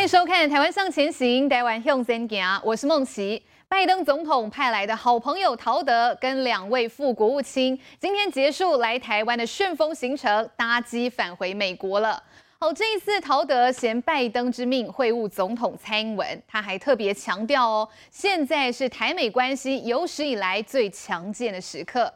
[0.00, 3.42] 欢迎收看《台湾向前行》，台湾向前行，我是孟琪。
[3.68, 12.20] 拜登总统派来的好朋友陶德跟两位副国务卿今天结束来台湾的旋风行程，搭机返回美国了。
[12.58, 22.10] 好，这一次陶德衔拜登之命会晤总统蔡英文，他还特别强调哦，现在是台美关系有史以来最强健的时刻。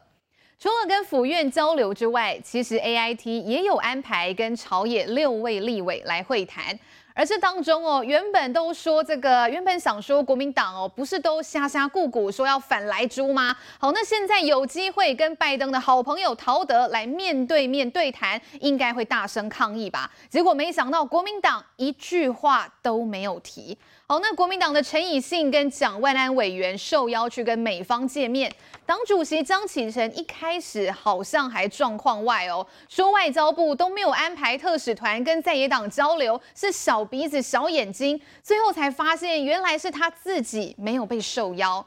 [0.57, 6.79] 除了跟府院交流之外，其实 AIT 也有安排跟朝野六位立委来会谈。
[7.17, 13.55] 而这当中哦，原本都说这个，原本想说国民党哦，不是都瞎瞎顾顾说要反来猪吗？
[13.79, 20.11] 好，那现在有机会跟拜登的好朋友陶德来面对面对谈，应该会大声抗议吧？
[20.29, 23.77] 结果没想到国民党一句话都没有提。
[24.07, 28.53] 好，那国民党的陈以信跟蒋万安委员受邀去跟美方见面，
[28.85, 41.83] 党主席江启臣一开始好像还状况外哦，说外交部都没有安排特使团跟在野党交流，是小鼻子小眼睛，最后才发现原来是他自己没有被受邀。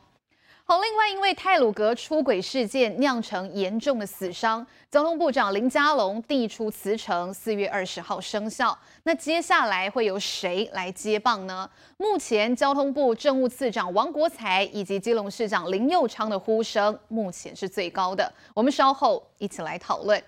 [0.70, 8.78] 好，另外因为泰鲁阁出轨事件酿成严重的死伤，交通部长林佳龙递出辞呈，四月二十号生效。
[9.04, 11.66] 那接下来会由谁来接棒呢？
[11.96, 18.30] 目前交通部政务次长王国材以及基隆市长林佑昌的呼声目前是最高的。
[18.52, 20.22] 我们稍后一起来讨论。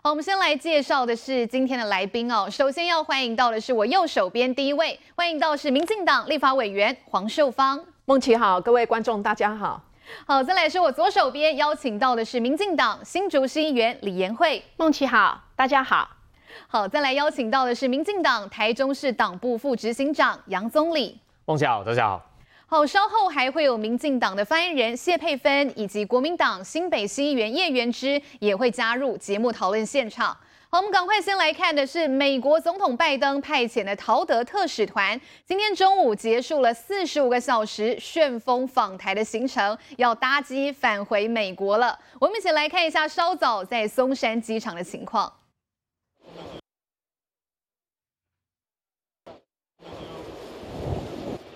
[0.00, 2.48] 好，我们先来介绍的是今天的来宾哦。
[2.48, 7.84] 首先要欢迎到的是我右手边第一位，欢迎到是民进党立法委员黄秀芳。
[8.04, 9.80] 孟琪好，各位观众大家好。
[10.26, 14.60] 好，再来是我左手边邀请到的是民进党新竹市议员李延慧。
[14.76, 16.10] 孟琪好，大家好。
[16.66, 21.16] 好，再来邀请到的是民进党台中市党部副执行长杨宗理。
[21.44, 22.28] 孟琪好，大家好。
[22.66, 30.36] 好，稍后还会有民进党的发言人谢佩芬以及国民党新北市议员叶元之也会加入节目讨论现场。
[30.74, 41.98] 好，我们赶快先来看的是美国总统拜登派遣的陶德特使团，今天中午结束了四十五个小时旋风访台的行程，要搭机返回美国了。
[42.18, 45.30] 我们一起来看一下稍早在松山机场的情况。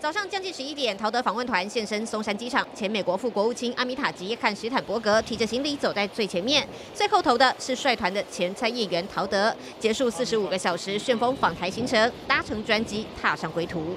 [0.06, 2.64] 早上将近十一点，陶德访问团现身松山机场。
[2.72, 9.52] 前美国副国务卿阿米塔吉和史坦伯格提着行李走在最前面，最后头的是率团的前参议员陶德。
[9.80, 13.96] 结束四十五个小时旋风访台行程，搭乘专机踏上归途。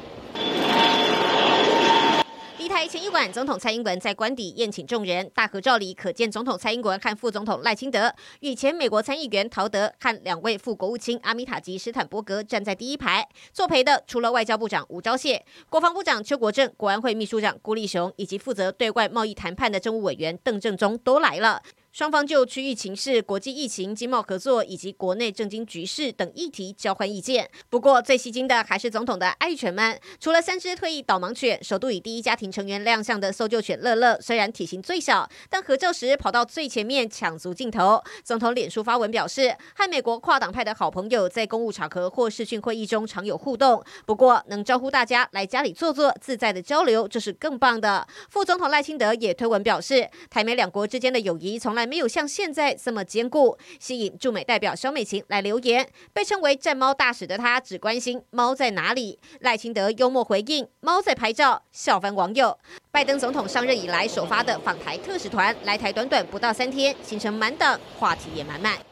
[2.70, 13.28] 台前一晚，总统蔡英文在官邸宴请众人，大合照里可见总统蔡英文和副总统赖清德与前美国参议员陶德和两位副国务卿阿米塔吉、斯坦伯格站在第一排。
[13.52, 21.64] 作陪的除了外交部长吴钊燮、国防部长邱国正、国安会秘书长郭立雄以及负责对外贸易谈判的政务委员邓正中都来了。
[21.92, 27.50] 双方就区域情势、国际疫情、经贸合作以及国内政经局势等议题交换意见。
[27.68, 38.00] 不过最吸睛的还是总统的爱犬们，除了三只退役导盲犬，首度以第一家庭成员亮相的搜救犬乐乐，虽然体型最小，但合照时跑到最前面抢足镜头。
[38.24, 48.08] 总统脸书发文表示，和美国跨党派的好朋友在公务场合或视讯会议中常有互动，不过能招呼大家来家里坐坐，自在的交流，这是更棒的。
[48.30, 51.79] 副总统赖清德也推文表示，台美两国之间的友谊从来。
[51.80, 55.88] 还没有像现在这么坚固，吸引驻美代表肖美琴来留言。
[56.12, 59.18] 被称为“战猫大使”的他，只关心猫在哪里。
[59.40, 62.58] 赖清德幽默回应：“猫在拍照，笑翻网友。”
[62.92, 68.89] 拜登总统上任以来首发的访台特使团来台，短短不到三天，行程满档，话题也满满。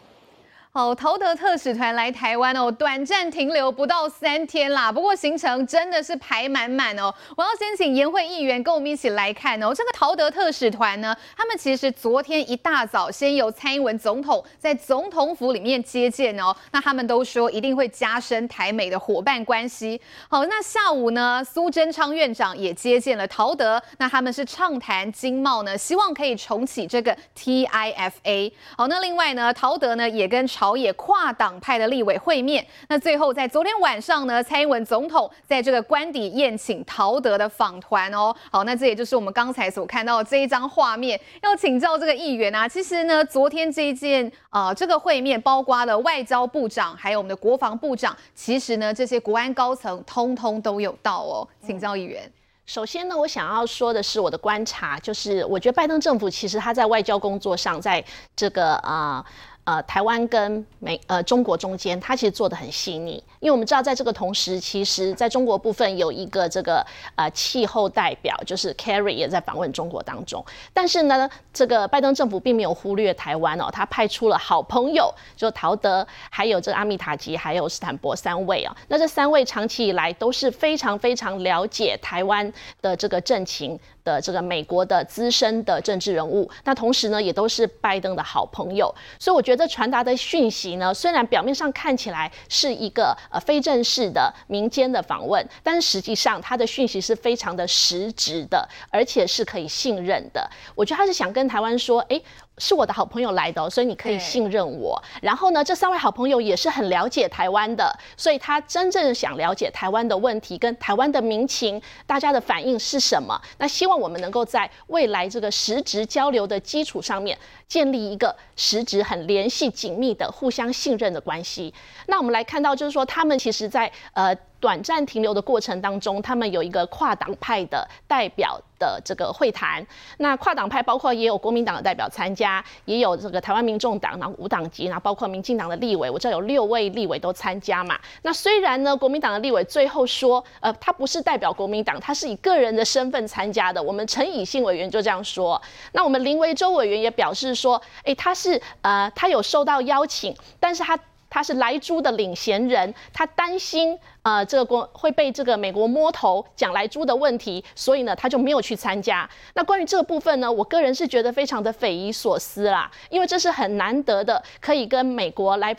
[0.77, 4.91] 好，陶德特使团来台湾哦，短暂停留不到三天啦。
[4.91, 7.11] 不过行程真的是排满满哦。
[7.35, 9.73] 我要先请颜慧议员跟我们一起来看哦。
[9.73, 16.55] 这个陶德特使团呢，他们其实昨天一大早先由蔡英文总统在总统府里面接见哦。
[16.71, 19.99] 那他们都说一定会加深台美的伙伴关系。
[20.29, 28.51] 好，那下午呢，苏贞昌院长也接见了陶德，那他们是畅谈经贸呢，希望可以重启这个 TIFA。
[28.77, 38.35] 好，那另外呢，陶德呢也跟朝野跨党派的立委会面，那最后在昨天晚上呢，蔡英文总统在这个官邸宴请陶德的访团哦。
[38.51, 41.19] 好，那这也就是我们刚才所看到的这一张画面。
[41.43, 51.47] 要请教这个议员啊，其实呢，昨天这一件啊、这个会面包括了外交部长，还有我们的国防部长，其实呢，这些国安高层通通都有到哦。
[51.63, 52.31] 请教议员。
[52.65, 58.03] 首先呢，我想要说的是我的观察，就是我觉得拜登政府其实他在外交工作上，在
[58.35, 59.23] 这个啊。
[59.67, 63.21] 呃台湾跟美呃中国中间，它其实做得很细腻。
[63.41, 66.83] 因为我们知道，在这个同时，其实在中国部分有一个这个
[67.15, 70.43] 呃气候代表，就是 Kerry 也在访问中国当中。
[70.73, 78.73] 但是呢，这个拜登政府并没有忽略台湾哦，他派出了好朋友，就陶德，还有这个阿米塔吉，还有斯坦博三位啊。
[78.87, 82.49] 那这三位长期以来都是非常非常了解台湾
[82.81, 83.77] 的这个政情。
[84.07, 100.49] 的这个美国的资深的政治人物，那同时呢，也都是拜登的好朋友，所以我觉得传达的讯息呢，虽然表面上看起来是一个呃非正式的民间的访问，但是实际上他的讯息是非常的实质的，而且是可以信任的。
[100.73, 102.23] 我觉得他是想跟台湾说，诶。
[102.57, 105.01] 是我的好朋友来的，所以你可以信任我。
[105.21, 113.39] 然后呢，这三位好朋友也是很了解台湾的，所以他真正想了解台湾的问题跟台湾的民情，大家的反应是什么？
[113.57, 117.37] 那希望我们能够在未来这个实质交流的基础上面，
[117.67, 121.73] 建立一个实质很联系紧密的互相信任的关系。
[122.07, 124.35] 那我们来看到，就是说他们其实在呃。
[124.59, 129.85] 短暂停留的过程当中，他们有一个跨党派的代表的这个会谈。
[130.17, 137.99] 那跨党派包括也有国民党的代表参加，也有这个台湾民众党，然后无党籍，然后包括民进党的立委，我知道有六位立委都参加嘛。
[138.23, 143.81] 那虽然呢，国民党的立委最后说，呃，他不是代表国民党，他是以个人的身份参加的。
[143.81, 145.61] 我们陈以信委员就这样说。
[145.91, 150.97] 那我们林维洲委员也表示说，诶，他是呃，他有受到邀请，但是他。
[151.29, 159.29] 他是莱猪的领衔人，他担心呃这个国会被这个美国摸头讲莱猪的问题，所以呢他就没有去参加。
[159.53, 165.75] 那关于这个部分呢，我个人是觉得非常的匪夷所思啦，因为这是很难得的，可以跟美国来。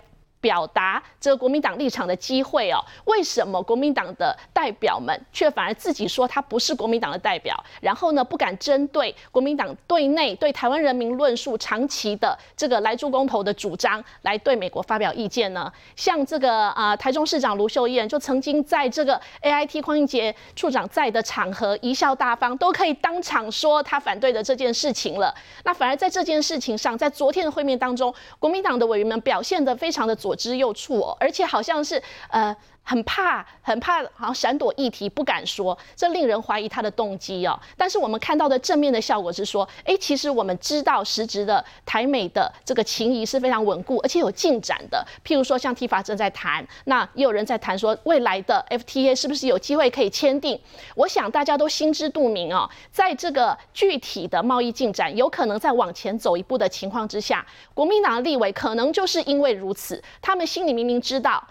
[0.49, 15.71] 表达这个国民党立场的机会哦，为什么国民党的代表们却反而自己说他不是国民党的代表，然后呢不敢针对国民党对内对台湾人民论述长期的这个来猪公投的主张来对美国发表意见呢？
[15.97, 25.35] 像这个啊、台中市长卢秀燕就曾经在这个 AIT 邝英杰处长在的场合贻笑大方，都可以当场说他反对的这件事情了。
[25.65, 32.57] 那反而在这件事情上，在昨天的会面当中，国民党的委员们表现得非常的左支右絀哦，而且好像是呃。
[32.89, 37.61] 很怕，很怕，好像闪躲议题，不敢说，这令人怀疑他的动机哦。
[37.77, 45.07] 但是我们看到的正面的效果是说，哎，其实我们知道实质的台美的这个情谊是非常稳固，而且有进展的。
[45.23, 50.59] 譬如说，像 TIFA 正在谈，那也有人在谈说，未来的 FTA 是不是有机会可以签订？
[50.95, 57.45] 我想大家都心知肚明哦，在这个具体的贸易进展有可能再往前走一步的情况之下，
[57.75, 61.47] 国民党的立委可能就是因为如此，他们心里明明知道。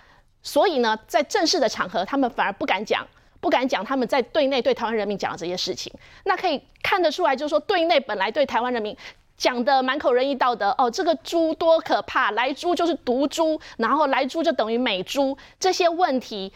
[0.48, 3.06] 所以呢，在正式的场合，他们反而不敢讲，
[3.42, 5.92] 不敢讲他们在对内对台湾人民讲的这些事情。
[6.24, 8.96] 那可以看得出来，就是说对内本来对台湾人民
[9.36, 16.54] 讲的满口仁义道德，哦，这个猪多可怕，来猪就是毒猪，然后来猪就等于美猪，这些问题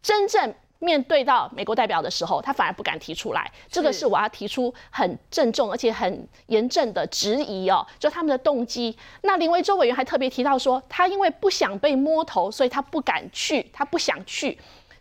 [0.00, 0.54] 真正。
[0.86, 8.96] 面对到美国代表的时候，他反而不敢提出来，这个是我要提出很郑重而且很严正的质疑哦，就他们的动机。
[9.22, 14.56] 那林维洲委员还特别提到说，他因为不想被摸头，所以他不敢去，他不想去。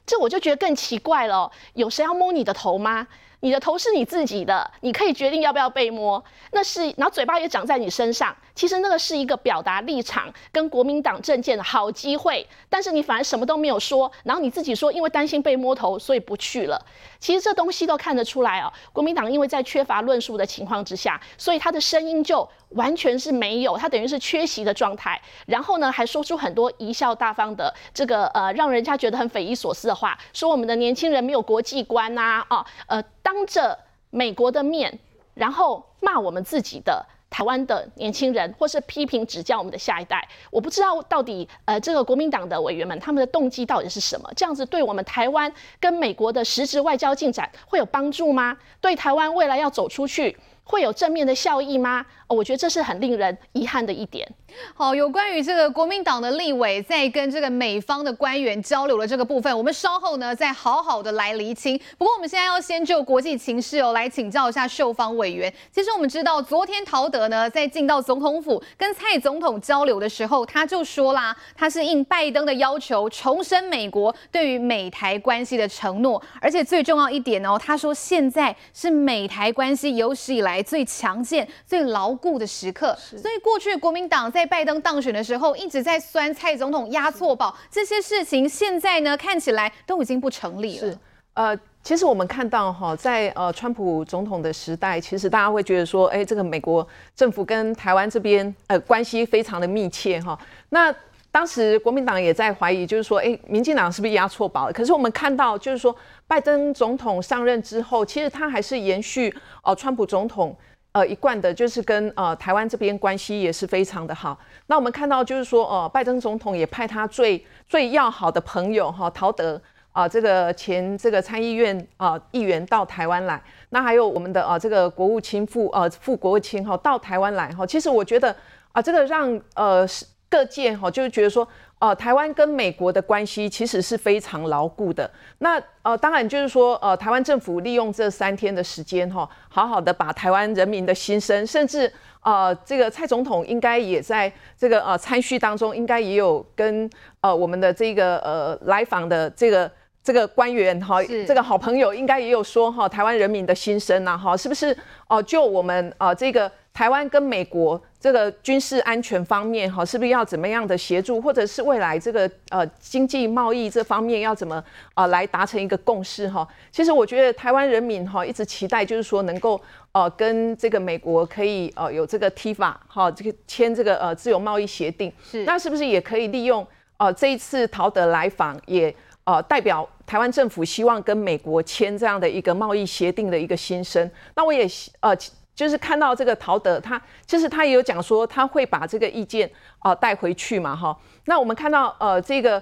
[0.08, 3.08] 这我就觉得更奇怪了，有谁要摸你的头吗？
[3.46, 6.24] 你的头是你自己的，你可以决定要不要被摸。
[6.52, 8.36] 那是，然后嘴巴也长在你身上。
[8.56, 16.84] 其实那个是一个表达立场跟国民党政见的好机会，但是你反而什么都没有说，然后你自己说因为担心被摸头，所以不去了。
[17.20, 25.20] 其实这东西都看得出来哦，国民党因为在缺乏论述的情况之下，所以他的声音就完全是没有，他等于是缺席的状态。
[25.46, 33.78] 然后呢，还说出很多贻笑大方的这个呃，让人家觉得很匪夷所思的话，说我们的年轻人没有国际观呐，啊，哦，呃，当着
[34.10, 35.00] 美国的面，
[35.34, 37.06] 然后骂我们自己的。
[37.30, 44.30] 台湾的年轻人，或是批评指教我们的下一代，我不知道到底呃，这个国民党的委员们他们的动机到底是什么？
[44.36, 48.58] 这样子对我们台湾跟美国的实质外交进展会有帮助吗？
[48.80, 52.06] 对台湾未来要走出去会有正面的效益吗？
[52.28, 54.28] 哦，我觉得这是很令人遗憾的一点。
[54.74, 61.80] 好，有关于这个国民党的立委在跟这个美方的官员交流的这个部分，我们稍后呢再好好的来厘清。
[61.98, 65.54] 不过我们现在要先就国际情势哦来请教一下秀芳委员。
[65.72, 82.96] 其实我们知道，昨天陶德呢在进到总统府跟蔡总统交流的时候，他就说啦，他是应拜登的要求重申美国对于美台关系的承诺，而且最重要一点哦，他说现在是美台关系有史以来最强健、最牢固的时刻。
[83.00, 90.88] 所以过去国民党在拜登当选的时候，一直在酸蔡总统押错宝，这些事情现在呢看起来都已经不成立了。
[90.88, 90.98] 是，
[91.34, 100.38] 呃，其实我们看到哈，在呃川普总统的时代，其实大家会觉得说，哎，这个美国政府跟台湾这边呃关系非常的密切哈。
[100.70, 100.94] 那
[101.32, 104.74] 当时国民党也在怀疑，就是说，哎，民进党是不是押错宝了？
[104.74, 105.94] 可是我们看到，就是说，
[106.28, 110.56] 拜登总统上任之后，其实他还是延续哦、川普总统。
[110.92, 114.40] 呃，一贯的就是跟呃台湾这边关系也是非常的好。
[114.68, 123.44] 那我们看到就是说，呃，拜登总统也派他最最要好的朋友哈、陶德啊、呃，这个前这个参议院啊、呃、议员到台湾来。
[123.72, 129.86] 那还有我们的啊、呃、这个国务卿副呃副国务卿哈、到台湾来哈、其实我觉得啊、呃，这个让呃
[130.30, 131.46] 各界哈、就是觉得说。
[131.78, 135.10] 呃，台湾跟美国的关系其实是非常牢固的。
[135.40, 141.92] 那呃，当然就是说，呃，台湾政府利用这三天的时间哈，好好的把台湾人民的心声，甚至
[142.22, 146.90] 呃，这个蔡总统应该也在这个呃参叙当中，应该也有跟
[147.20, 149.70] 呃我们的这个呃来访的这个
[150.02, 154.72] 这个官员哈，这个好朋友应该也有说哈，台湾人民的心声呐哈，是不是？
[155.08, 156.50] 哦、呃，就我们呃这个。
[156.76, 164.62] 台湾跟美国这个军事安全方面，哈，是不是要怎么样的协助，或者是未来这个呃经济贸易这方面要怎么
[164.94, 166.46] 啊来达成一个共识，哈？
[166.74, 169.60] 其实我觉得台湾人民哈一直期待，就是说能够
[169.94, 176.68] 呃跟这个美国可以呃有这个 TIFA 哈，这个签这个呃自由贸易协定，是那是不是也可以利用
[176.98, 184.12] 呃这一次陶德来访，也呃代表台湾政府希望跟美国签这样的一个贸易协定的一个心声？
[184.36, 184.68] 那我也
[185.00, 185.16] 呃。
[185.56, 190.96] 就是看到这个陶德，他就是他也有讲说他会把这个意见啊带回去嘛哈。
[191.26, 192.62] 那我们看到呃这个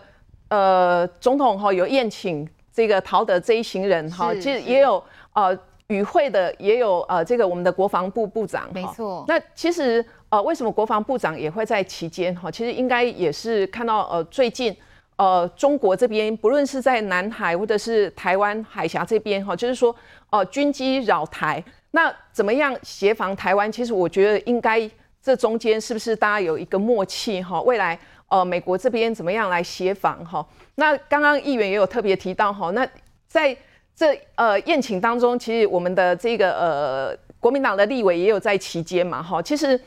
[0.49, 5.57] 呃总统哈有宴请这个陶德这一行人哈，其实也有呃
[5.87, 8.69] 与会的也有呃这个我们的国防部部长。
[8.71, 9.25] 没错。
[9.27, 12.51] 那其实呃为什么国防部长也会在期间哈？
[12.51, 14.75] 其实应该也是看到呃最近
[15.15, 19.95] 呃中国这边不论是在南海或者是台湾海峡这边哈，就是说
[20.29, 21.63] 呃军机扰台。
[21.95, 23.71] 那怎么样协防台湾？
[23.71, 24.89] 其实我觉得应该
[25.21, 27.61] 这中间是不是大家有一个默契哈？
[27.61, 27.97] 未来
[28.29, 30.43] 呃美国这边怎么样来协防哈？
[30.75, 32.87] 那刚刚议员也有特别提到哈，那
[33.27, 33.55] 在
[33.95, 39.41] 这呃宴请当中，其实我们的这个呃国民党的立委也有在期间嘛哈。
[39.41, 39.79] 其实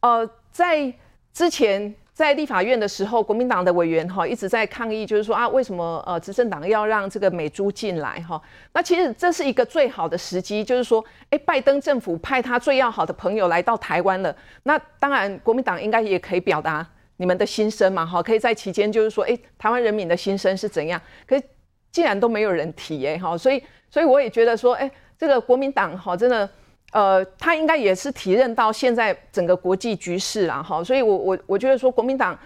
[0.00, 0.92] 呃在
[1.32, 1.94] 之前。
[2.16, 8.40] 在立法院的时候，国民党的委员哈一直在抗议，就是说啊，为什么呃执政党要让这个美珠进来哈？
[8.72, 16.86] 那其实这是一个最好的时机，就是说，哎，拜登政府派他最要好的朋友来到台湾了，那当然国民党应该也可以表达
[17.18, 20.98] 你们的心声嘛哈，可以在期间就是说，哎，台湾人民的心声是怎样？
[21.26, 21.44] 可是
[21.92, 26.48] 既然都没有人提哎哈，所以所以我也觉得说，哎，这个国民党哈真的。
[26.92, 32.38] 呃，他应该也是体认到现在整个国际局势啦，哈，所以我我我觉得说国民党，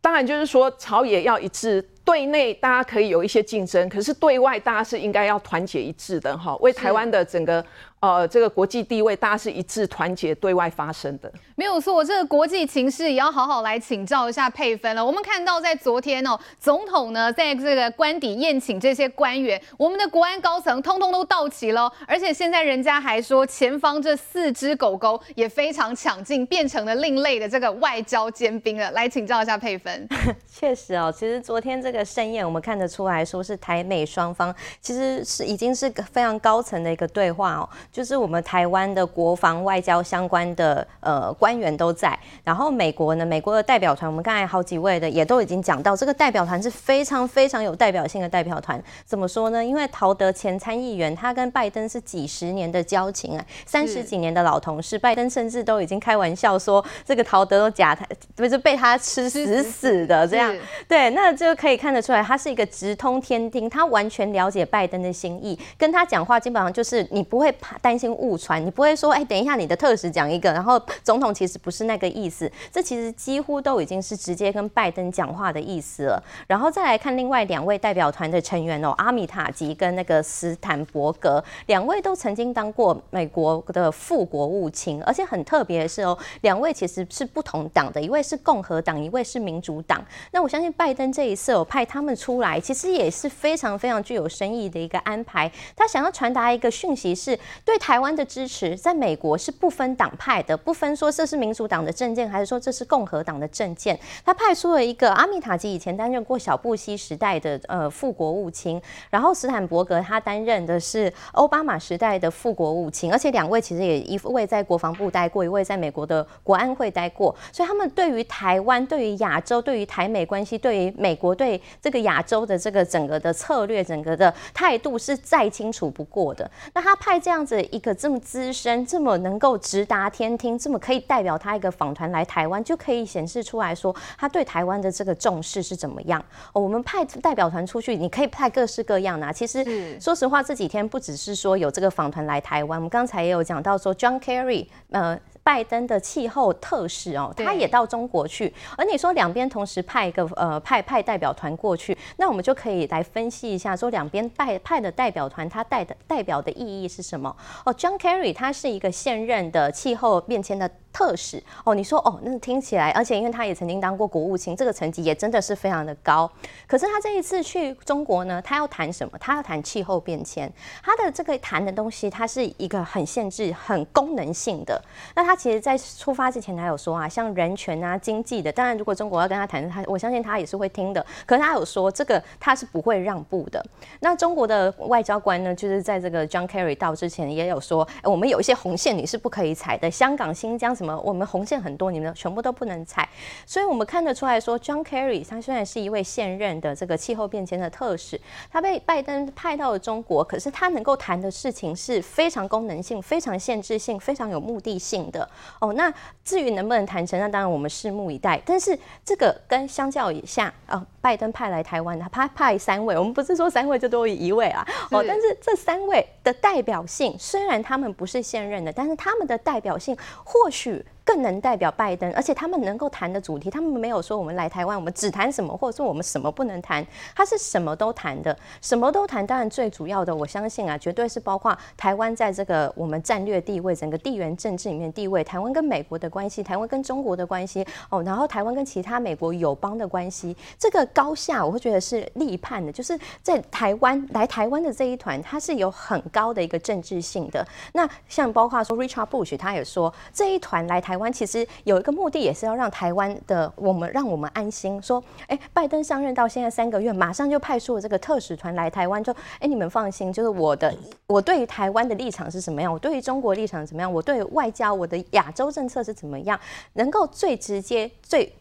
[0.00, 7.64] 当然就是说朝野要一致，对内大家可以有一些竞争，可是对外大家是应该要团结一致的，哈，为台湾的整个。
[8.00, 12.02] 呃，这个国际地位，大家是一致团结对外发声的，没有错。
[12.02, 15.04] 这个国际情势也要好好来请教一下佩芬了。
[15.04, 28.90] 我们看到在昨天哦，总统呢在这个官邸宴请这些官员，我们的国安高层通通都到齐了，而且现在人家还说前方这四只狗狗也非常抢镜，变成了另类的这个外交尖兵了。
[28.92, 30.08] 来请教一下佩芬。
[30.50, 37.68] 确实哦，其实昨天这个盛宴，我们看得出来说是台美双方其实是已经是个非常高层的一个对话哦。
[37.92, 48.82] 就是我们台湾的国防外交相关的呃官员都在，然后美国呢，美国的代表团，我们刚才好几位的也都已经讲到，这个代表团是非常非常有代表性的代表团。
[49.04, 49.64] 怎么说呢？
[49.64, 60.54] 因为陶德前参议员他跟拜登是几十年的交情啊，三十几年的老同事，拜登甚至都已经开玩笑说这个陶德都假他不是被他吃死死的这样。
[60.88, 67.76] 对，那就可以看看得出来，他是一个直通天丁，他完全了解拜登的心意，跟他讲话基本上就是你不会怕。
[67.82, 76.22] 担心误传，你不会说，哎，等一下你的特使讲一个，然后总统其实不是那个意思，这其实几乎都已经是直接跟拜登讲话的意思了。
[76.46, 90.04] 然后再来看另外两位代表团的成员哦，阿米塔吉跟那个斯坦伯格，两位都曾经当过美国的副国务卿，而且很特别的是哦，两位其实是不同党的，一位是共和党，一位是民主党。
[90.30, 95.50] 那我相信拜登这一次哦派他们出来，其实也是非常非常具有深意的一个安排。
[95.74, 97.80] 他想要传达一个讯息是对。
[97.80, 103.98] 台湾的支持在美国是不分党派的，不分说这是民主党的政见，还是说这是共和党的政见。
[104.22, 126.50] 他派出了一个阿米塔吉，以前担任过小布希时代的呃副国务卿，然后斯坦伯格他担任的是奥巴马时代的副国务卿，而且两位其实也一位在国防部待过，一位在美国的国安会待过，所以他们对于台湾、对于亚洲、对于台美关系、对于美国对对这个亚洲的这个整个的策略、整个的态度是再清楚不过的。
[126.72, 136.24] 那他派这样子一个这么资深、这么能够直达天听、这么可以代表他一个访团来台湾，就可以显示出来说他对台湾的这个重视是怎么样。
[136.52, 139.32] 我们派代表团出去，你可以派各式各样的。
[139.32, 145.18] 其实说实话，这几天不只是说有这个访团来台湾，我们刚才也有讲到说，John Kerry，呃。
[145.50, 148.54] 拜登的气候特使哦，他也到中国去。
[148.78, 157.36] 而你说两边同时派一个呃派派代表团过去，那我们就可以来分析一下，说两边派派的代表团，他带的代表的意义是什么？
[157.64, 160.70] 哦，John Kerry 他是一个现任的气候变迁的。
[160.92, 166.30] 特使哦，你说哦，那听起来，而且因为他也曾经当过国务卿，这个成绩也真的是非常的高。
[166.66, 169.16] 可是他这一次去中国呢，他要谈什么？
[169.18, 170.50] 他要谈气候变迁。
[170.82, 174.82] 他的这个谈的东西，它是一个很限制、很功能性的。
[175.14, 181.04] 那他其实，在出发之前，他有说啊，像人权啊、经济的，当然如果中国要跟他谈，他我相信他也是会听的。
[181.26, 183.64] 可是他有说，这个他是不会让步的。
[184.00, 190.74] 那中国的外交官呢，就是在这个 John Kerry 到之前，也有说，我们有一些红线你是不可以踩的，香港、新疆。
[190.80, 190.98] 什么？
[191.04, 193.06] 我们红线很多，你们全部都不能踩。
[193.44, 198.18] 所以，我们看得出来说，John Kerry 他虽然是一位现任的这个气候变迁的特使，
[198.50, 205.28] 他被拜登派到了中国，可是他能够谈的事情是非常功能性、非常限制性、非常有目的性的。
[205.58, 205.92] 哦，那
[206.24, 208.40] 至于能不能谈成，那当然我们拭目以待。
[208.46, 210.78] 但是，这个跟相较以下啊。
[210.78, 220.69] 哦拜登派来台湾，他派派三位，我们不是说三位就多于一位啊，哦，但是这三位的代表性，虽然他们不是现任的，但是他们的代表性或许。
[220.70, 229.26] 去更能代表拜登，而且他们能够谈的主题，他们没有说我们来台湾，我们只谈什么，或者说我们什么不能谈，他是什么都谈的，什么都谈。
[229.26, 247.44] 当然最主要的，我相信啊，绝对是包括台湾在这个我们战略地位、整个地缘政治里面地位，台湾跟美国的关系，台湾跟中国的关系，哦，然后台湾跟其他美国友邦的关系，这个高下我会觉得是立判的，就是在台湾来台湾的这一团，它是有很高的一个政治性的。
[247.72, 250.89] 那像包括说 Richard Bush，他也说这一团来台。
[250.90, 254.82] 台湾其实有一个目的，也是要让台湾的我们，让我们安心。
[254.82, 266.36] 说，哎，拜登上任到现在三个月，马上就派出了这个特使团来台湾，就，哎，你们放心，就是我的，我对于台湾的立场是什么样，我对于中国立场怎么样，我对外交，我的亚洲政策是怎么样，
[266.72, 268.34] 能够最直接、最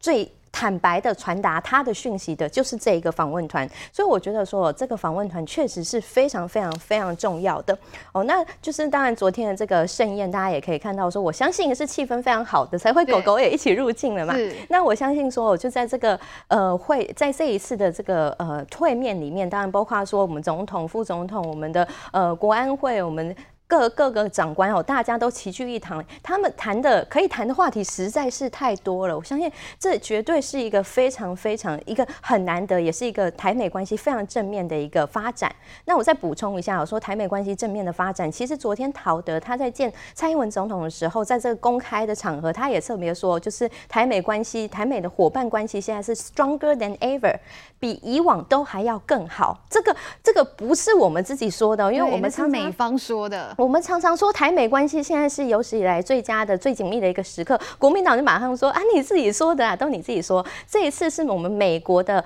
[0.00, 0.28] 最。
[0.62, 7.76] 坦白的传达他的讯息的，就是这一个访问团，所以我觉得说这个访问团确实是非常非常非常重要的
[8.12, 8.22] 哦。
[8.22, 14.36] 那就是当然昨天的这个盛宴，大家也可以看到说，我相信是气氛非常好的，才会狗狗也一起入境了嘛。
[14.68, 23.34] 那我相信说，我就在这个呃会在这一次的这个呃会面里面，当然包括说我们总统、副总统、我们的呃国安会，我们。
[23.72, 29.16] 各各个长官哦，大家都齐聚一堂，他们谈的可以谈的话题实在是太多了。
[29.16, 35.50] 我相信这绝对是一个非常非常一个很难得，也是一个台美关系非常正面的一个发展。
[35.86, 47.34] 那我再补充一下，我说台美关系正面的发展，其实昨天陶德他在见蔡英文总统的时候，在这个公开的场合，他也特别说，就是台美关系、台美的伙伴关系现在是 stronger than ever，
[47.82, 49.58] 比以往都还要更好。
[49.68, 53.52] 这个这个不是我们自己说的，因为我们是美方说的。
[53.58, 57.58] 我们常常说台美关系现在是有史以来最佳的、最紧密的一个时刻。
[57.78, 60.46] 国民党就马上说啊，你自己说的啊，都你自己说。
[60.70, 62.24] 这一次是我们美国的。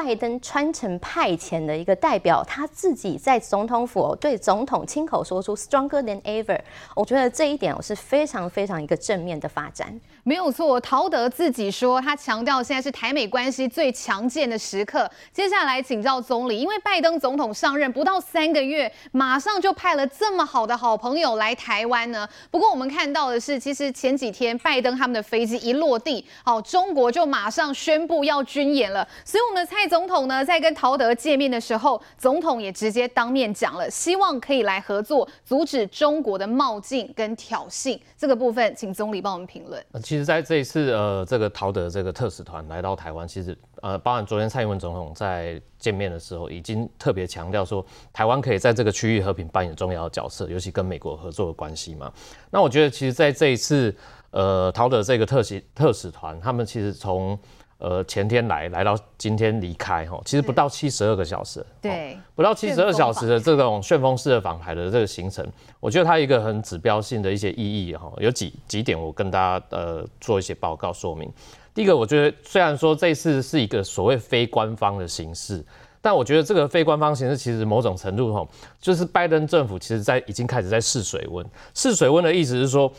[0.00, 6.56] 拜登穿成派遣的一个代表，他自己在总统府对总统亲口说出 “stronger than ever”，
[6.94, 10.00] 我觉得这一点我是非常非常一个正面的发展。
[10.22, 15.10] 没有错，陶德自己说，他强调现在是台美关系最强健的时刻。
[15.32, 22.28] 接下来请教总理，因为拜登总统上任不到三个月，马上就派了这么好的好朋友来台湾呢。
[22.52, 29.08] 不过我们看到的是，其实前几天拜登他们的飞机一落地，好，中国就马上宣布要军演了。
[29.24, 29.87] 所以我们的蔡。
[29.88, 37.98] 总统呢，在跟陶德见面的时候，总统也直接当面讲了，希望可以来合作，阻止中国的冒进跟挑衅。
[38.16, 39.84] 这个部分，请总理帮我们评论。
[40.02, 52.12] 其实，在这一次呃，这个陶德这个特使团来到台湾，其实呃，包含昨天蔡英文总统在见面的时候，已经特别强调说，台湾可以在这个区域和平扮演重要的角色，尤其跟美国合作的关系嘛。
[52.50, 53.94] 那我觉得，其实在这一次
[54.30, 57.38] 呃，陶德这个特使特使团，他们其实从
[57.78, 65.46] 呃，前天来，来到今天离开，哈，其实不到七十二个小时，对，不到七十二小时的这种旋风式的访台的这个行程，
[65.78, 71.32] 我觉得它一个很指标性的一些意义，哈，有几几点我跟大家呃做一些报告说明。
[71.72, 75.64] 第一个，我觉得虽然说这次是一个所谓非官方的形式，
[76.02, 78.44] 但我觉得这个非官方形式其实某种程度，哈，
[78.80, 81.46] 就是拜登政府其实在已经开始在试水温。
[81.74, 82.92] 试水温的意思是说。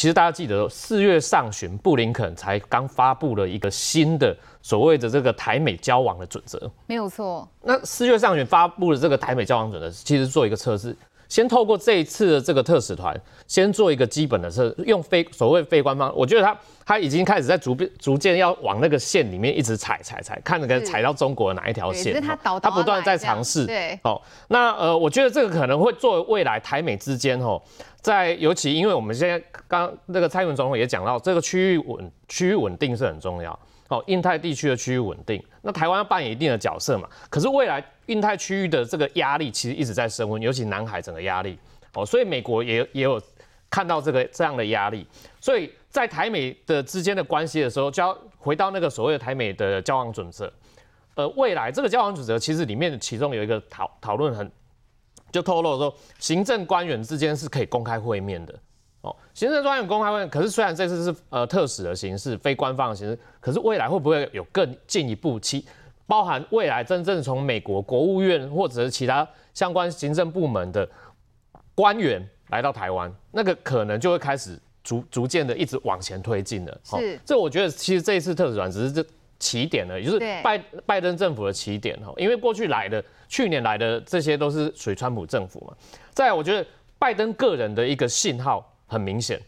[0.00, 7.46] 其实大家记得，四月上旬布林肯才刚发布了一个新的所谓的这个台美交往的准则，没有错。
[7.60, 10.96] 那四月上旬发布的这个台美交往准则，其实做一个测试。
[11.30, 22.20] 先透过这一次的这个特使团，先做一个基本的测，用非所谓非官方，我觉得他他已经开始在逐渐逐渐要往那个线里面一直踩踩踩，看能不能踩到中国的哪一条线。
[22.20, 23.64] 他他不断在尝试。
[23.64, 27.62] 对，哦，那呃，我觉得这个可能会作为未来台美之间哦，
[28.00, 29.38] 在尤其因为我们现在
[29.68, 33.56] 刚刚那个蔡英文总统也讲到，这个区域稳区域稳定是很重要。
[33.88, 37.08] 哦，印太地区的区域稳定，那台湾要扮演一定的角色嘛。
[37.28, 41.58] 可是未来印太区域的这个压力其实一直在升温，尤其南海整个压力。
[41.94, 43.20] 哦，所以美国也也有
[43.68, 45.06] 看到这个这样的压力，
[45.40, 50.52] 所以在台美的之间的关系的时候，就要回到那个所谓的台美的交往准则。
[51.14, 54.50] 呃，未来这个交往准则其实里面其中有一个讨讨论很
[55.32, 58.54] 就透露说，行政官员之间是可以公开会面的。
[59.02, 65.66] 哦，行政专员公开会面，可是虽然这次是呃特使的形式，非官方的形式，可是未来会不会有更进一步其
[66.10, 70.88] 包含未来真正从美国国务院或者是其他相关行政部门的
[71.72, 76.80] 官员来到台湾，那个可能就会开始逐逐渐的一直往前推进了。
[76.82, 79.06] 是、哦，这我觉得其实这一次特使团只是这
[79.38, 85.72] 起点了，也就是拜拜登政府的起点哈，因为过去来的去年来的这些都是属于川普政府嘛。
[86.12, 86.66] 再，我觉得
[86.98, 88.66] 拜登个人的一个信号。
[88.92, 89.40] 很明显，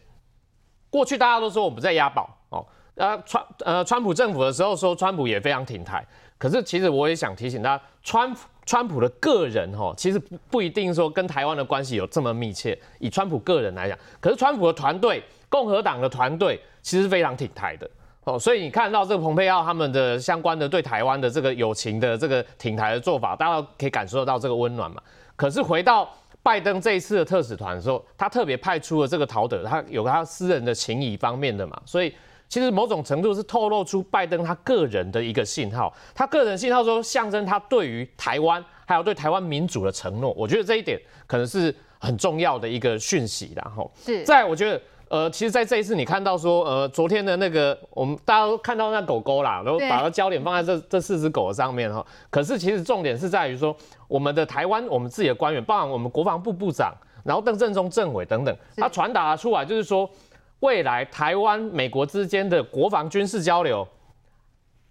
[0.89, 6.07] 过去大家都说我们在押宝哦，呃川呃川普政府的时候说川普也非常挺台，
[6.43, 12.77] 可是其实我也想提醒大家，川川普的个人哈，其实不不一定说跟台湾的关系有这么密切。
[12.99, 17.89] 以川普个人来讲，可是川普的团队，共和党的团队其实非常挺台的
[18.25, 25.01] 哦，所以你看到这个蓬佩奥他们的相关的对台湾的这个友情的这个挺台的做法，大家可以感受得到这个温暖嘛。
[25.37, 32.13] 可是回到拜登这一次的特使团的时候，他特别派出了这个陶德，他有他私人的情谊方面的嘛，所以
[32.53, 44.79] 其实某种程度是透露出拜登他个人的一个信号，他个人信号说象征他对于台湾还有对台湾民主的承诺，我觉得这一点可能是很重要的一个讯息，然后是在我觉得。
[45.09, 52.03] 呃，其实，在这一次你看到说，呃，昨天的那个，我们大家都看到那狗狗啦，然后把它焦点放在这这四只狗上面哈。
[52.31, 53.75] 可是，其实重点是在于说，
[54.07, 56.91] 我们的台湾，我们自己的官员，包含我们国防部部长，
[57.23, 60.09] 然后邓正中政委等等，他传达出来就是说，
[60.63, 63.85] 未来台湾美国之间的国防军事交流。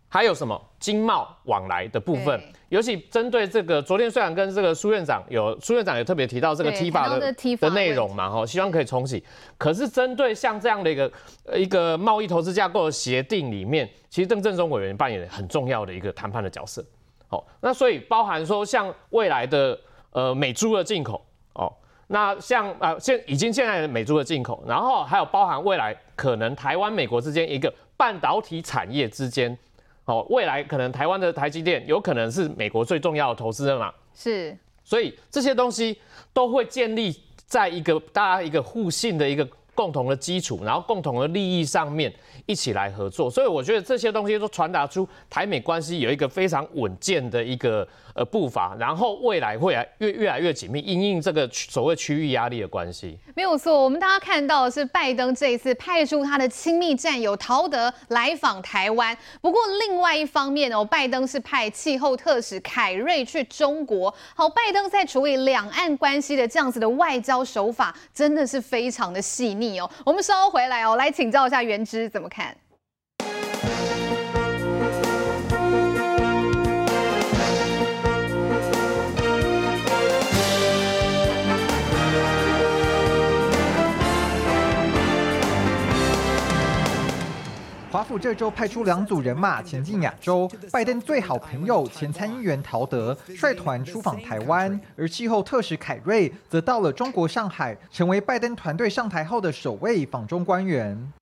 [0.07, 2.39] 还有什么经贸往来的部分？
[2.69, 9.25] 尤其针对这个，昨天虽然跟这个苏院长有苏院长也特别提到这个 TIFA 的的内容嘛，哈，希望可以重启。
[9.57, 11.11] 可是针对像这样的一个
[11.55, 16.85] 一个贸易投资架构的协定里面，其实邓正中委员扮演很重要的一个谈判的角色。
[17.29, 19.81] 好，那所以包含说像未来的
[20.11, 21.73] 呃美猪的进口，哦，
[22.13, 29.57] 那像啊现已经现在的美猪的进口，然后还有包含未来可能台湾美国之间一个半导体产业之间。
[30.05, 33.91] 哦，未来可能台湾的台积电有可能是美国最重要的投资人嘛？
[34.13, 35.97] 是，所以这些东西
[36.33, 42.13] 都会建立在一个大家一个互信的一个共同的基础，然后共同的利益上面
[42.47, 43.31] 一起来合作。
[43.31, 47.87] 所以我觉得这些东西都传达出台美关系有一个非常稳健的一个。
[48.15, 53.19] 呃，步伐，然后未来会来越越来越紧密，因应这个所谓区域压力的关系。
[53.35, 59.17] 没有错，我们大家看到的是拜登这一次派出他的亲密战友陶德来访台湾。
[59.41, 64.15] 不过另外一方面哦，拜登是派气候特使凯瑞去中国。
[64.35, 69.89] 好，拜登在处理两岸关系的这样子的外交手法，真的是非常的细腻你哦。
[70.05, 72.57] 我们稍后回来哦，来请教一下元之怎么看。
[87.93, 101.13] 华府这周派出两组人马前进亚洲，拜登最好朋友前参议员陶德率团出访台湾，而气候特使凯瑞则到了中国上海，成为拜登团队上台后的首位访中官员。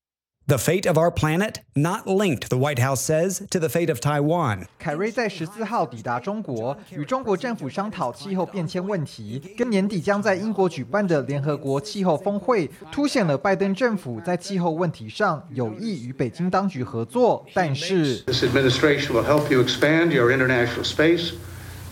[0.46, 4.00] The fate of our planet not linked, the White House says, to the fate of
[4.00, 4.66] Taiwan.
[4.81, 17.46] 凯瑞在十四号抵达中国，与中国政府商讨气候变迁问题，跟年底将在英国举办的联合国气候峰会，凸显了拜登政府在气候问题上有意与北京当局合作。
[17.55, 21.35] 但是，This administration will help you expand your international space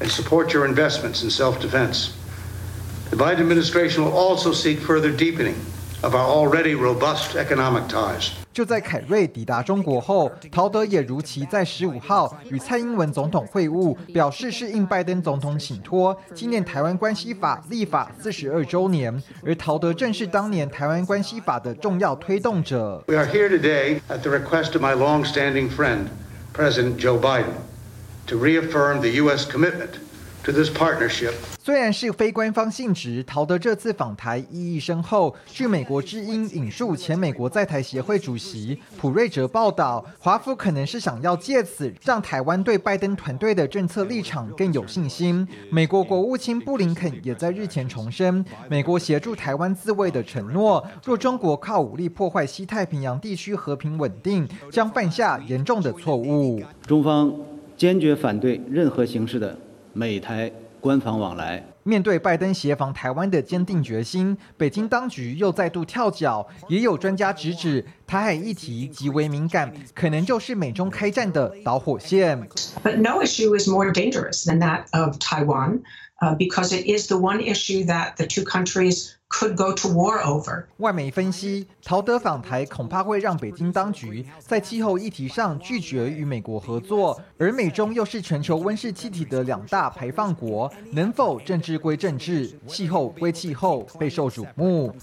[0.00, 2.08] and support your investments in self-defense.
[3.10, 5.54] The Biden administration will also seek further deepening
[6.02, 8.30] of our already robust economic ties.
[8.52, 19.22] 就在凯瑞抵达中国后，陶德也如期在十五号与蔡英文总统会晤，表示是应拜登总统请托，纪念台湾关系法立法四十二周年。
[19.44, 23.02] 而陶德正是当年台湾关系法的重要推动者。
[23.06, 26.06] We are here today at the request of my long-standing friend,
[26.52, 27.54] President Joe Biden,
[28.26, 29.46] to reaffirm the U.S.
[29.46, 30.00] commitment.
[30.48, 31.34] To this partnership.
[31.62, 35.36] 虽然是非官方性质，陶德这次访台意义深厚。
[35.44, 45.46] 据美国之音引述前美国在台协会主席普瑞哲报道，华府可能是想要借此让台湾对拜登团队的政策立场更有信心。
[45.70, 50.82] 美国国务卿布林肯也在日前重申，美国协助台湾自卫的承诺。
[51.04, 56.62] 若中国靠武力破坏西太平洋地区和平稳定，将犯下严重的错误。
[56.86, 57.30] 中方
[57.76, 59.54] 坚决反对任何形式的。
[59.98, 60.48] 美台
[60.80, 66.46] 官方往来，面对拜登协防台湾的坚定决心，北京当局又再度跳脚。
[66.68, 72.48] 也有专家直指，台海议题极为敏感，可能就是美中开战的导火线。
[72.84, 75.80] But no issue is more dangerous than that of Taiwan,
[76.38, 79.17] because it is the one issue that the two countries.
[79.30, 80.64] Could go to war over。
[80.78, 94.94] 外媒分析，陶德访台恐怕会让北京当局在气候议题上拒绝与美国合作，而美中又是全球温室气体的两大排放国，能否政治归政治，气候归气候，备受瞩目。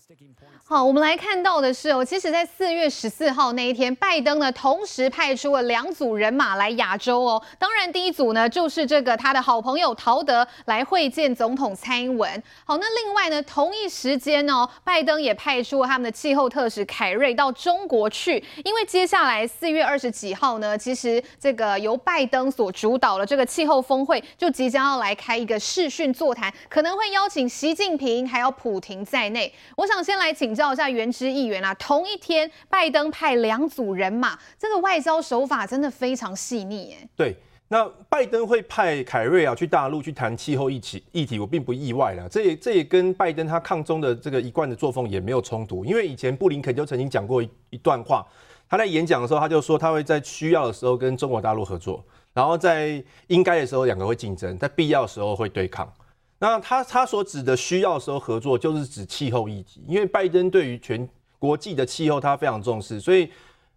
[0.68, 7.40] 好，我们来看到的是哦，其实，在四月十四号那一天，拜登呢同时派出了两组人马来亚洲哦。
[7.60, 12.42] 当然，第一组呢就是这个他的好朋友陶德来会见总统蔡英文。
[12.66, 29.54] 好，那另外呢，同一时间哦，拜登也派出了他们的气候特使凯瑞到中国去，因为接下来四月二十几号呢，其实这个由拜登所主导的这个气候峰会就即将要来开一个视讯座谈，可能会邀请习近平还有普亭在内。
[29.78, 30.55] 我想先来请。
[30.56, 37.10] 请教一下原之议员啊，同一天拜登派两组人马，这个外交手法真的非常细腻耶。
[37.14, 37.36] 对，
[37.68, 42.30] 那拜登会派凯瑞啊去大陆去谈气候议题议题，我并不意外了。
[42.30, 48.26] 这也这也跟拜登他抗中的这个一贯的作风也没有冲突，因为以前布林肯就曾经讲过一一段话，
[48.70, 52.02] 他在演讲的时候他就说他会在需要的时候跟中国大陆合作，
[52.34, 55.92] 然后在应该的时候两个会竞争，在必要的时候会对抗。
[56.38, 61.08] 那他他所指的需要的时候合作，就是指气候议题，因为拜登对于全
[61.40, 63.32] 国际的气候他非常重视，所以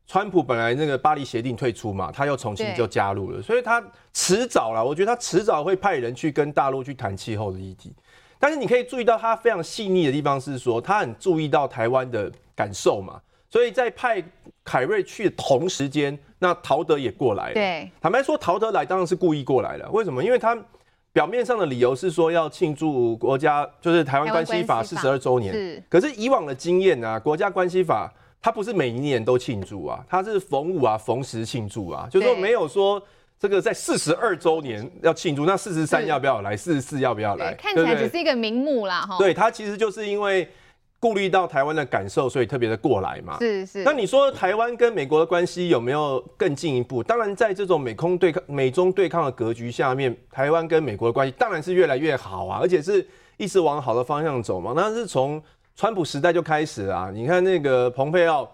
[0.07, 3.81] 川普本来那个巴黎协定退出嘛，他又重新就加入了，所以他
[4.13, 7.93] 迟早啦，我觉得他迟早会派人去跟大陆去谈气候的议题。
[8.41, 14.21] 但是你可以注意到他非常细腻的地方是说，他很注意到台湾的感受嘛，所以在派
[14.65, 17.55] 凯瑞去的同时间，那陶德也过来了。
[17.55, 20.25] 对，坦白说，陶德来当然是故意过来了，为什么？
[20.25, 20.59] 因为他。
[21.19, 25.83] 表面上的理由是说要庆祝国家就是台湾关系法四十二周年，是。
[25.89, 28.09] 可是以往的经验啊，国家关系法
[28.41, 33.03] 它不是每一年都庆祝啊，它是逢五啊逢十庆祝啊，就是说没有说
[33.37, 37.53] 这个在四十二周年要庆祝，那四十三要不要来，四十四要不要来？
[37.55, 39.19] 看起来只是一个名目啦，哈。
[39.19, 40.49] 对，它其实就是因为。
[41.01, 43.39] 顾虑到台湾的感受，所以特别的过来嘛。
[43.39, 43.85] 是是。
[43.85, 47.03] 那你说台湾跟美国的关系有没有更进一步？
[47.03, 53.07] 当然，在这种美空对抗、美中对抗的格局下面，台湾跟美国的关系当然是越来越好啊，而且是
[53.37, 54.73] 一直往好的方向走嘛。
[54.75, 55.41] 那是从
[55.77, 57.11] 川普时代就开始啊。
[57.15, 58.51] 你看那个蓬佩奥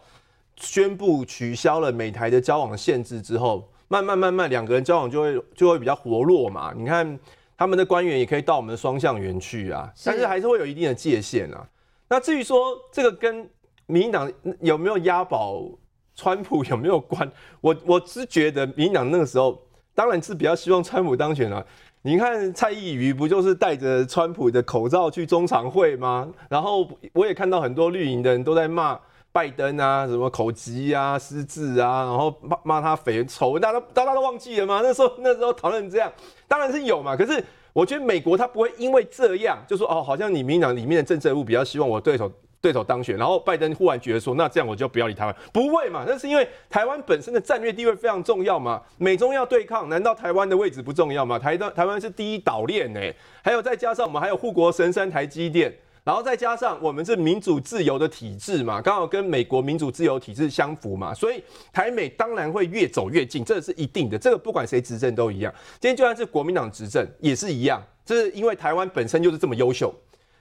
[0.56, 6.74] 宣布取消了美台的交往限制之后，慢慢慢慢两个人交往就会就会比较活络嘛。
[6.76, 7.18] 你看
[7.56, 11.66] 他们的官员也可以到我们的双向园去啊，但是还是会有一定的界限啊。
[12.14, 13.50] 那至于说这个跟
[13.86, 15.64] 民进党有没有押宝，
[16.14, 17.28] 川普有没有关？
[17.60, 19.60] 我我是觉得民进党那个时候
[19.96, 21.66] 当然是比较希望川普当选了。
[22.02, 26.30] 你看蔡易余不就是戴着川普的口罩去中常会吗？
[26.48, 28.96] 然后我也看到很多绿营的人都在骂
[29.32, 34.82] 拜登啊，什么口疾啊、失智啊，然后骂骂他肥丑，大家都大家都忘记了吗？
[34.84, 36.12] 那时候那时候讨论这样，
[36.46, 37.44] 当然是有嘛，可是。
[37.74, 46.04] 我觉得美国他不会因为这样就说哦，好像你民进党里面的政治人物比较希望我对手对手当选，然后拜登忽然觉得说，那这样我就不要理台湾，不会嘛？
[46.06, 48.80] 那是因为台湾本身的战略地位非常重要嘛。
[48.96, 51.38] 美中要对抗，难道台湾的位置不重要吗？
[51.38, 53.00] 台湾台湾是第一岛链呢，
[53.42, 55.74] 还有再加上我们还有护国神山台积电。
[56.04, 64.18] 然后再加上我们是民主自由的体制嘛，刚好跟美国民主自由体制相符嘛，所以台美当然会越走越近，这是一定的。
[64.18, 65.52] 这个不管谁执政都一样。
[65.80, 69.94] 今天就算是国民党执政也是一样，这是因为台湾本身就是这么优秀，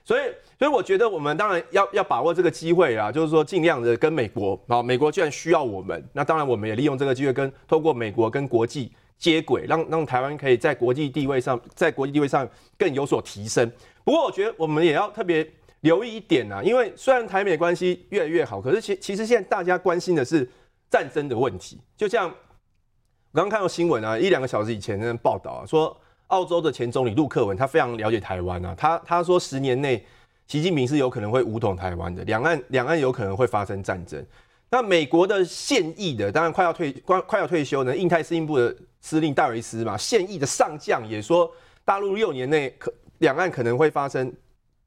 [0.04, 0.20] 所以
[0.58, 12.46] 所以我觉得我们当然要要把握这个机会啊，就是说尽量的跟美国啊，美国既然需要我们，那当然我们也利用这个机会跟透过美国跟国际接轨，让让台湾可以在国际地位上在国际地位上
[12.76, 13.72] 更有所提升。
[14.04, 20.48] 不过我觉得我们也要特别留意一点啊，因为虽然台美关系越来越好，可是其其实现在大家关心的是
[20.90, 21.80] 战争的问题。
[21.96, 22.34] 就像我
[23.34, 25.96] 刚刚看到新闻啊，一两个小时以前的报道啊，说
[26.28, 30.04] 澳洲的前总理陆克文他非常了解台湾啊，他他说十年内
[30.46, 34.24] 习近平是有可能会武统台湾的，两岸两岸有可能会发生战争。
[34.70, 41.50] 那美国的现役的，当然快要退快快要退休呢，印太司令部的司令戴维斯嘛，现役的上将也说，
[41.84, 42.92] 大陆六年内可
[43.24, 44.32] 两岸可能会发生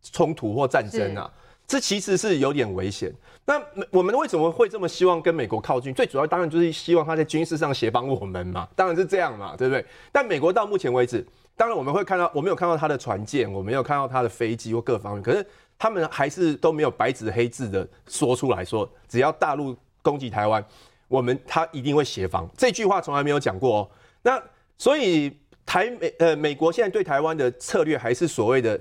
[0.02, 1.30] 冲突或战争啊，
[1.68, 3.14] 这其实是有点危险。
[3.46, 5.94] 那我们为什么会这么希望跟美国靠近？
[5.94, 9.84] 最主要当然就是希望他在军事上协帮我们嘛，当然是这样嘛，对不对？
[10.12, 11.26] 但美国到目前为止，
[11.58, 15.46] 当然我们会看到，我没有看到他的船舰，我没有看到他的飞机或各方面，可是。
[15.80, 20.66] 他们还是都没有白纸黑字的说出来说，只要大陆攻击台湾，
[21.08, 22.50] 我们他一定会协防。
[22.58, 23.90] 这句话从来没有讲过哦。
[24.24, 24.42] 那
[24.80, 25.32] 所以
[25.68, 28.80] 台美呃美国现在对台湾的策略还是所谓的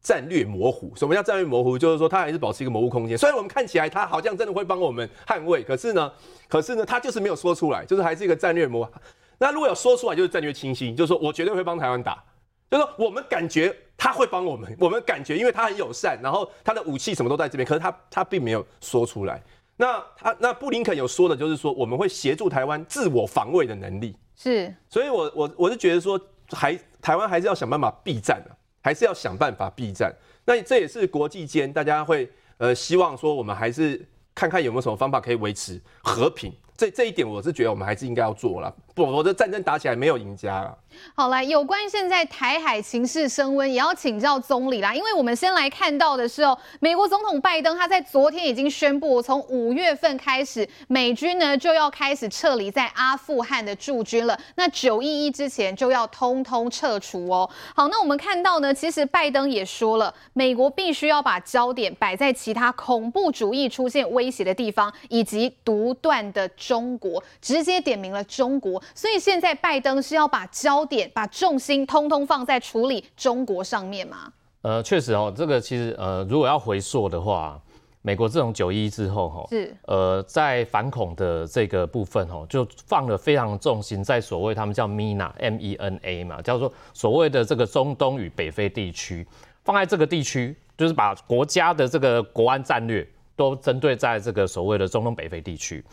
[0.00, 0.92] 战略模糊。
[0.96, 1.78] 什么叫战略模糊？
[1.78, 3.16] 就是说它还是保持一个模糊空间。
[3.16, 6.10] 虽然我们看起来它好像真的会帮我们捍卫，可是呢，
[6.48, 8.90] 可是呢，它就是没有说出来，就是还是一个战略模。
[9.38, 12.24] 那如果有说出来，就是战略清晰，就是说我绝对会帮台湾打。
[12.70, 19.42] 就是说我们感觉他会帮我们，我们感觉因为他很友善，然后他的武器什么都在这边，可是他他并没有说出来。
[19.76, 24.16] 那他那布林肯有说的，就是说我们会协助台湾自我防卫的能力。
[24.42, 28.50] 是，所以我我我是觉得说，还台湾还是要想办法避战的，
[28.82, 30.12] 还是要想办法避战。
[30.44, 32.28] 那这也是国际间大家会
[32.58, 36.52] 呃希望说，我们还是看看有没有什么方法可以维持和平。
[36.76, 40.76] 这这一点我是觉得我们还是应该要做了，不，否则战争打起来没有赢家了。
[41.14, 44.94] 好，来，有关现在台海情势升温，也要请教总理啦。
[44.94, 54.38] 因为我们先来看到的是哦，美国总统拜登他在昨天已经宣布，从五月份开始，美军呢就要开始撤离在阿富汗的驻军了。
[54.56, 57.48] 那九一一之前就要通通撤除哦。
[57.74, 68.80] 好，那我们看到呢，其实拜登也说了，美国必须要把焦点摆在其他恐怖主义出现威胁的地方，以及独断的中国，直接点名了中国。
[68.94, 74.32] 所以现在拜登是要把焦点把重心通通放在处理中国上面吗？
[74.62, 77.60] 呃，确实哦，这个其实呃，如果要回溯的话，
[78.00, 89.26] 美国自从九一一之后哈，是呃，在反恐的这个部分哈，就放了非常重心在所谓他们叫 MENA M E N A 嘛，叫做所谓的这个中东与北非地区，
[89.64, 95.84] 放在这个地区，就是把国家的这个国安战略都针对在这个所谓的中东北非地区。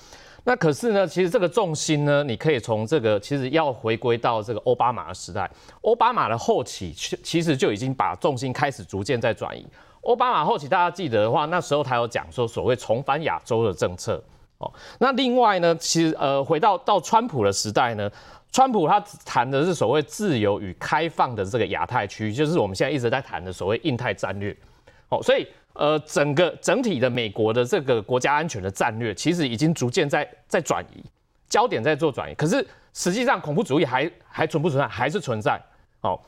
[0.50, 5.48] 那可是呢，其实这个重心呢，你可以从这个其实要回归到这个奥巴马的时代。
[5.84, 9.64] 奥巴马的后期，其实就已经把重心开始逐渐在转移。
[10.02, 14.20] 奥巴马后期，大家记得的话，那时候他有讲说所谓重返亚洲的政策。
[14.58, 18.10] 哦，那另外呢，其实呃，回到到川普的时代呢，
[18.52, 24.58] 川普他谈的是所谓自由与开放的这个亚太区，就是我们现在一直在谈的所谓印太战略。
[25.10, 25.48] 哦，所以。
[25.80, 31.02] 呃，整个整体的美国的这个国家安全的战略，其实已经逐渐在在转移，
[31.48, 32.36] 焦点在做转移。
[32.36, 34.86] 可是实际上，恐怖主义还还存不存在？
[34.86, 35.58] 还是存在。
[36.02, 36.20] 哦，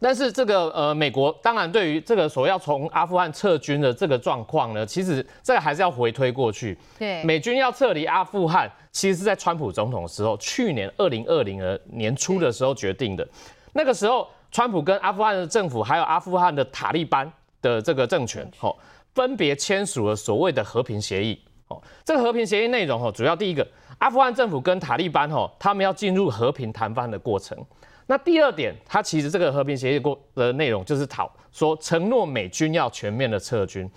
[0.00, 6.78] 但是这个呃，美国当然对于这个所要从阿富汗撤军的这个状况呢，其实这个还是要回推过去。
[6.96, 13.28] 对，美军要撤离阿富汗，其实是在川普总统的时候，去年二零二零的年初的时候决定的。
[13.72, 17.28] 那个时候，川普跟阿富汗的政府，还有阿富汗的塔利班。
[17.60, 18.74] 的这个政权，哦，
[19.14, 23.66] 分别签署了所谓的和平协议，哦，这个和平协议内容，哦，主要第一个，
[23.98, 27.58] 阿富汗政府跟塔利班，哦，他们要进入和平谈判的过程。
[28.06, 33.90] 那第二点，它其实这个和平协议过的内容就是讨说承诺美军要全面的撤军，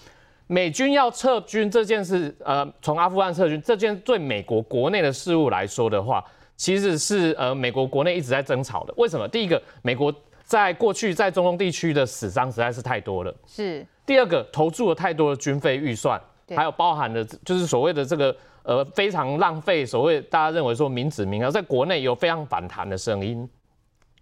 [0.48, 6.24] 美军要撤军这件事，呃，从阿富汗撤军这件对美国国内的事务来说的话，
[6.58, 8.94] 其实是呃美国国内一直在争吵的。
[8.98, 9.28] 为什么？
[9.28, 10.14] 第一个，美国。
[10.52, 13.34] 在过去，在中东地区的死伤实在是太多了。
[13.48, 16.22] 是第二个，投注了太多的军费预算，
[16.54, 23.50] 还有包含的，就是所谓的这个呃非常浪费，所谓大家认为说民脂民膏，在国内有非常反弹的声音。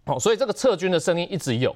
[0.05, 1.75] 哦，所以这个撤军的声音一直有。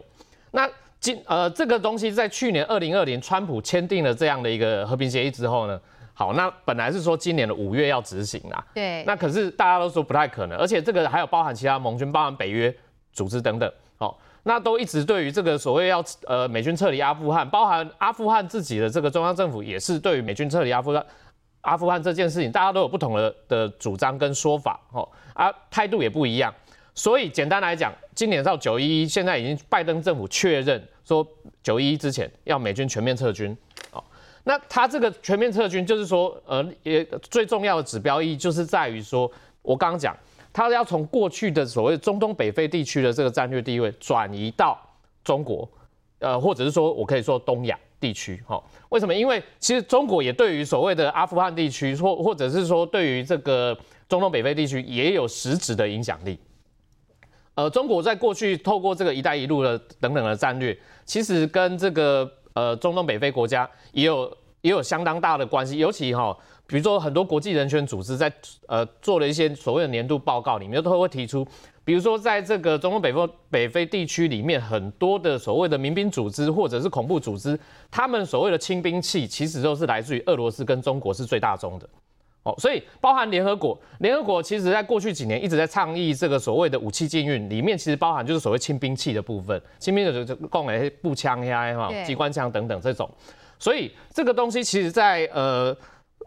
[0.51, 5.81] 那今呃这个东西在去年二零二零，川普签订了这样的一个和平协议之后呢，
[6.13, 8.63] 好，那本来是说今年的五月要执行啦。
[8.75, 9.03] 对。
[9.05, 12.71] 那可是大家都说不太可能，而且这个还有包含其他盟军，包含北约
[13.13, 13.73] 组织等等。
[13.97, 14.19] 好。
[14.45, 21.05] 那都一直对于这个所谓要呃美军撤离阿富汗，包含阿富汗自己的这个中央政府也是对于美军撤离阿富汗
[21.61, 26.53] 阿富汗这件事情，大家都有不同的的主张跟说法，哦啊态度也不一样。
[26.93, 31.25] 所以简单来讲，今年到九一一，现在已经拜登政府确认说
[31.63, 33.55] 九一一之前要美军全面撤军，
[33.91, 34.03] 哦，
[34.43, 40.13] 那他这个全面撤军就是说，呃也最重要的指标意义就是在于说，我刚刚讲。
[40.53, 44.79] 他要从过去的所谓中东北非地区的这个战略地位转移到
[45.23, 45.67] 中国，
[46.19, 49.13] 呃，或者是说我可以说东亚地区，哈，为什么？
[49.13, 53.75] 因为其实中国也对于所谓的阿富汗地区，或或者是说对于这个
[54.07, 56.37] 中东北非地区也有实质的影响力。
[57.55, 65.77] 呃，中国在过去透过这个“一带一路”的等等的战略，其实跟这个呃中东北非国家也有也有相当大的关系。
[65.77, 66.35] 尤其哈，
[66.65, 68.29] 比如说很多国际人权组织在
[68.67, 71.47] 呃做了一些所谓的年度报告里面，都会提出，
[71.85, 77.59] 比如说在这个中东北非北非地区里面，很多的所谓的民兵组织或者是恐怖组织，
[77.91, 81.87] 他们所谓的轻兵器，其实都是来自于俄罗斯跟中国是最大宗的。
[82.43, 93.09] 哦，所以包含联合国，联合国其实在过去几年一直在倡议这个所谓的武器禁运，里面其实包含就是所谓轻兵器的部分，轻兵的就就供给步枪呀、哈机关枪等等这种，
[93.63, 95.73] 所以这个东西其实在呃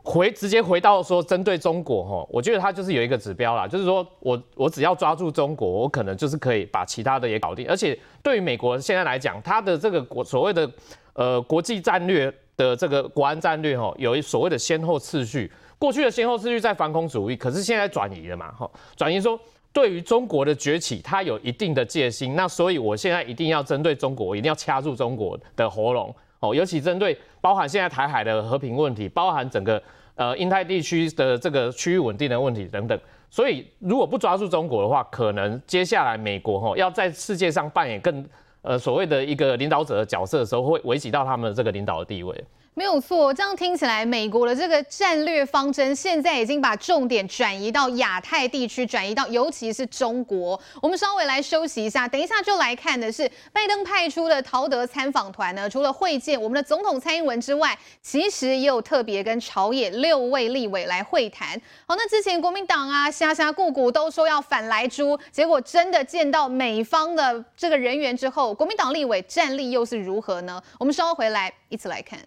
[0.02, 10.70] 回直接回到说针对中国哈，我觉得它就是有一个指标啦，就是说我我只要抓住中国，我可能就是可以把其他的也搞定，而且对于美国现在来讲，它的这个国所谓的
[11.12, 15.52] 呃国际战略的这个国安战略哈，有一所谓的先后次序。
[15.78, 18.50] 过去的先后次序在反恐主义，可是现在转移了嘛？
[18.52, 19.38] 哈，转移说
[19.74, 22.34] 对于中国的崛起，它有一定的戒心。
[22.34, 26.14] 那所以我现在一定要针对中国，我一定要掐住中国的喉咙
[26.54, 29.82] 尤其针对包含现在台海的和平问题，包含整个
[30.14, 32.98] 呃印太地区的这个区域稳定的问题等等。
[33.30, 38.24] 所以如果不抓住中国的话，可能接下来美国哈要在世界上扮演更
[38.62, 42.44] 呃所谓的一个领导者的角色的时候，会危及到他们的这个领导的地位。
[42.78, 50.60] 没有错，这样听起来，美国的这个战略方针现在已经把重点转移到亚太地区，转移到尤其是中国。
[50.82, 61.58] 我们稍微来休息一下，等一下就来看的是拜登派出的陶德参访团呢，除了会见我们的总统蔡英文之外，其实也有特别跟朝野六位立委来会谈。
[61.88, 70.62] 好，那之前国民党啊，虾虾顾顾都说要反莱猪，结果真的见到美方的这个人员之后，国民党立委战力又是如何呢？
[70.78, 72.20] 我们稍微回来一起来看。